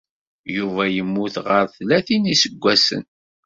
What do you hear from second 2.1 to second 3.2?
n yiseggasen.